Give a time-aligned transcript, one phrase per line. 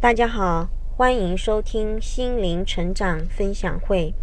[0.00, 4.14] 大家好，欢迎收听心灵成长分享会。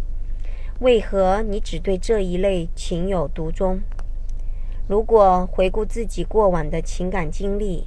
[0.80, 3.82] 为何你只对这一类情有独钟？
[4.88, 7.84] 如果回顾自己过往的情感经历，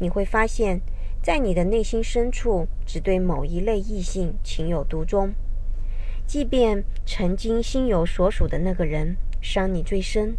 [0.00, 0.82] 你会发现，
[1.22, 5.32] 在你的内心深处，只对某一类异性情有独钟。
[6.26, 10.36] 即便曾经心有所属的那个人伤你最深，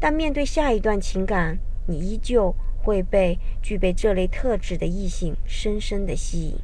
[0.00, 2.52] 但面对下一段情感，你依旧
[2.82, 6.56] 会被具备这类特质的异性深深的吸引。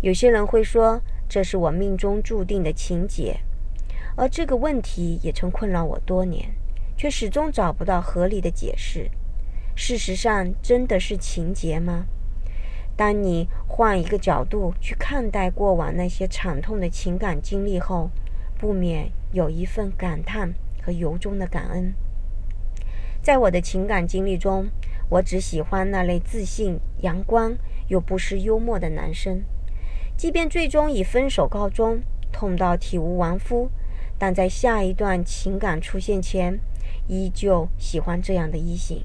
[0.00, 3.40] 有些人会说，这是我命中注定的情节，
[4.16, 6.54] 而这个问题也曾困扰我多年，
[6.96, 9.10] 却始终找不到合理的解释。
[9.74, 12.06] 事实上，真的是情节吗？
[12.96, 18.10] 当你换一个角度去看待过往那些惨痛的情感经历后，
[18.58, 21.94] 不免有一份感叹和由衷的感恩。
[23.22, 24.68] 在我的情感经历中，
[25.10, 27.56] 我只喜欢那类自信、阳光
[27.88, 29.42] 又不失幽默的男生。
[30.16, 32.00] 即便最终以分手告终，
[32.32, 33.70] 痛到体无完肤，
[34.18, 36.60] 但在下一段情感出现前，
[37.06, 39.02] 依旧喜欢这样的异性。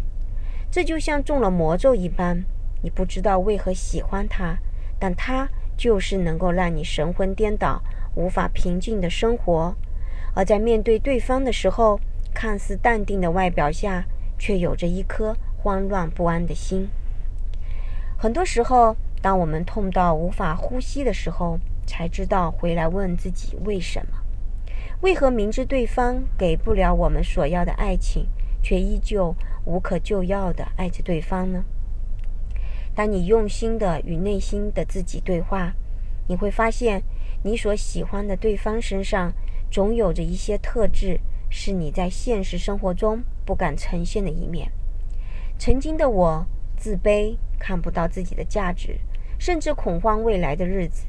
[0.71, 2.43] 这就像中了魔咒一般，
[2.81, 4.57] 你不知道为何喜欢他，
[4.99, 7.81] 但他就是能够让你神魂颠倒、
[8.15, 9.75] 无法平静的生活。
[10.33, 11.99] 而在面对对方的时候，
[12.33, 14.03] 看似淡定的外表下，
[14.39, 16.89] 却有着一颗慌乱不安的心。
[18.17, 18.95] 很多时候。
[19.23, 24.17] 当我们痛到无法呼吸的时候，才知道回来问自己为什么？
[24.99, 28.27] 为何明知对方给不了我们所要的爱情，
[28.61, 31.63] 却依旧无可救药的爱着对方呢？
[32.93, 35.71] 当你用心的与内心的自己对话，
[36.27, 37.01] 你会发现，
[37.43, 39.31] 你所喜欢的对方身上，
[39.71, 44.69] 总有着一些特质，是你在现实生活中不敢呈现的一面。
[45.57, 46.45] 曾经的我，
[46.77, 48.99] 自卑，看不到自己的价值。
[49.39, 51.05] 甚至恐慌未来的日子，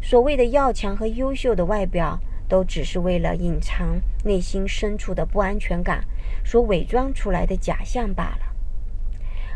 [0.00, 6.04] 所谓的要强和优秀的外表，都只是为了隐藏内心深处的不安全感
[6.44, 8.54] 所伪装出来的假象罢了。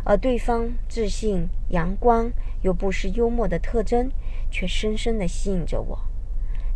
[0.03, 2.33] 而对方自信、阳光
[2.63, 4.11] 又不失幽默的特征，
[4.51, 6.01] 却深深地吸引着我。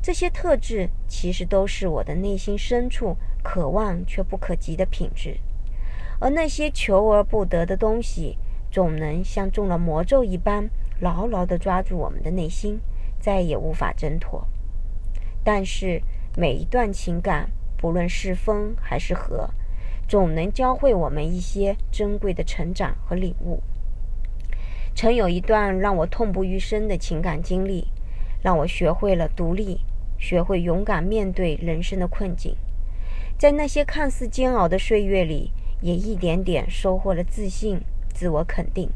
[0.00, 5.40] 这些特质其实都是我的内心深处渴望却不可及的品质，
[6.20, 8.38] 而那些求而不得的东西，
[8.70, 10.70] 总能像中了魔咒一般。
[11.00, 12.80] 牢牢地抓住我们的内心，
[13.18, 14.46] 再也无法挣脱。
[15.42, 16.00] 但是
[16.36, 19.50] 每一段情感，不论是风还是河，
[20.08, 23.60] 总能教会我们一些珍贵的成长和领悟。
[24.94, 27.88] 曾有一段让我痛不欲生的情感经历，
[28.40, 29.80] 让我学会了独立，
[30.16, 32.56] 学会勇敢面对人生的困境。
[33.36, 35.50] 在那些看似煎熬的岁月里，
[35.80, 37.80] 也一点点收获了自信、
[38.12, 38.90] 自我肯定。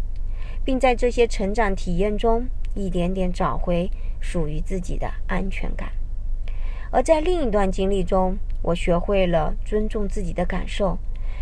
[0.65, 3.91] 并在这些成长体验中，一点点找回
[4.21, 5.91] 属于自己的安全感。
[6.91, 10.99] 而在另一段经历中，我学会了尊重自己的感受，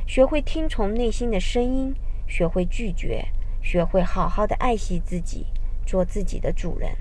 [0.06, 1.92] 学会听从内心的声音，
[2.28, 3.24] 学会拒绝，
[3.60, 5.46] 学会好好的爱惜自己，
[5.84, 6.92] 做自己的主人。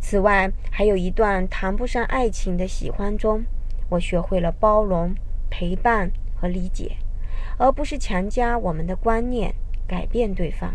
[0.00, 3.44] 此外，还有一段谈不上爱情的喜欢中，
[3.90, 5.14] 我学会了包容、
[5.48, 6.96] 陪伴和理解，
[7.58, 9.54] 而不是强加我们的观念，
[9.86, 10.74] 改变对方。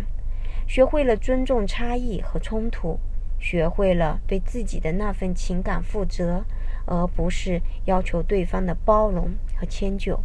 [0.67, 2.99] 学会了尊重差异和冲突，
[3.39, 6.45] 学会了对自己的那份情感负责，
[6.85, 10.19] 而不是要求对方的包容和迁就。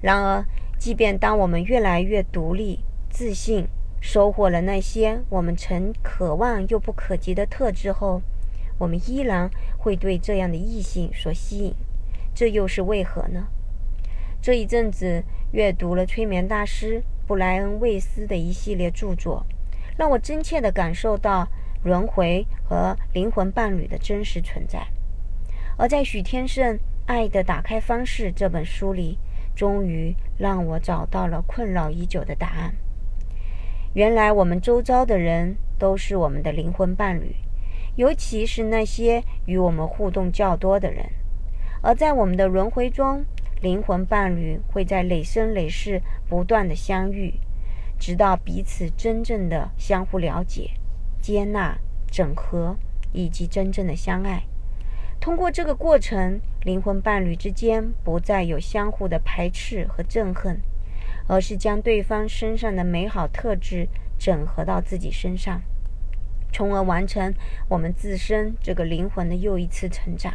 [0.00, 0.44] 然而，
[0.78, 2.80] 即便当我们越来越独立、
[3.10, 3.66] 自信，
[4.00, 8.22] 收获了那些我们曾渴望又不可及的特质后，
[8.78, 11.74] 我们依然会对这样的异性所吸引。
[12.34, 13.48] 这又是为何呢？
[14.46, 17.02] 这一阵子阅读了催眠大师。
[17.26, 19.44] 布莱恩·魏斯的一系列著作，
[19.98, 21.48] 让我真切地感受到
[21.82, 24.86] 轮回和灵魂伴侣的真实存在。
[25.76, 29.18] 而在许天胜《爱的打开方式》这本书里，
[29.56, 32.72] 终于让我找到了困扰已久的答案。
[33.94, 37.34] 原来，我们周遭的人都是我们的灵魂伴侣，
[37.96, 41.04] 尤其是那些与我们互动较多的人。
[41.82, 43.24] 而在我们的轮回中，
[43.62, 47.34] 灵魂伴侣会在累生累世不断的相遇，
[47.98, 50.72] 直到彼此真正的相互了解、
[51.20, 51.78] 接纳、
[52.10, 52.76] 整合，
[53.12, 54.44] 以及真正的相爱。
[55.18, 60.60] 通过这个过程，灵魂伴侣之间不再有相互的排斥和憎恨，
[61.26, 63.88] 而是将对方身上的美好特质
[64.18, 65.62] 整合到自己身上，
[66.52, 67.32] 从而完成
[67.68, 70.34] 我们自身这个灵魂的又一次成长。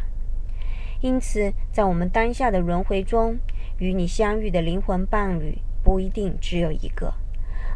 [1.02, 3.36] 因此，在我们当下的轮回中，
[3.78, 7.12] 与你相遇的灵魂伴侣不一定只有一个；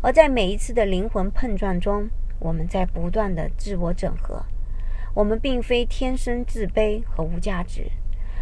[0.01, 2.09] 而在每一次的灵魂碰撞中，
[2.39, 4.45] 我们在不断的自我整合。
[5.13, 7.91] 我们并非天生自卑和无价值，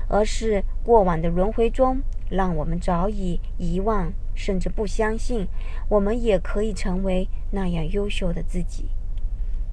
[0.07, 5.49] 而是过往的轮回中，让我们早已遗忘，甚至不相信，
[5.89, 8.91] 我们也可以成为那样优秀的自己。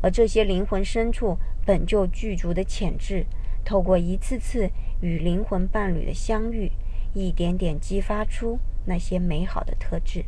[0.02, 3.26] 而这些灵魂深处本就具足的潜质，
[3.66, 4.70] 透过一次次
[5.02, 6.72] 与灵魂伴侣的相遇，
[7.14, 10.26] 一点点激发出那些美好的特质。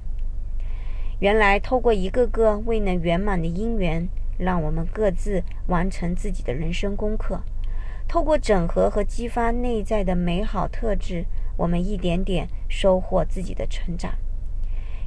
[1.19, 7.41] 原来，透过一个个未能圆满的因缘，让我们各自完成自己的人生功课。
[8.07, 11.25] 透过整合和激发内在的美好特质，
[11.55, 14.13] 我们一点点收获自己的成长。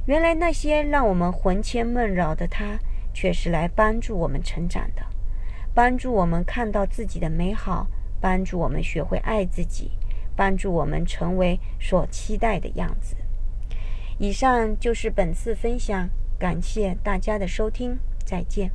[0.07, 2.79] 原来，那些让我们魂牵梦绕的他，
[3.13, 5.03] 却是来帮助我们成长的，
[5.73, 7.87] 帮助我们看到自己的美好，
[8.19, 9.91] 帮助我们学会爱自己，
[10.35, 13.15] 帮助我们成为所期待的样子。
[14.17, 16.09] 以上就是本次分享，
[16.39, 18.71] 感谢大家的收听，再见。